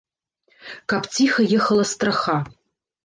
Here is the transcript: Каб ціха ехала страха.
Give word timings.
Каб 0.89 1.03
ціха 1.15 1.45
ехала 1.59 1.85
страха. 1.93 2.39